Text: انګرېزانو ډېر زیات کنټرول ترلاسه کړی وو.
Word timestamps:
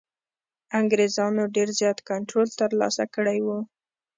انګرېزانو 0.79 1.43
ډېر 1.55 1.69
زیات 1.79 1.99
کنټرول 2.09 2.47
ترلاسه 2.59 3.03
کړی 3.15 3.39
وو. 3.45 3.59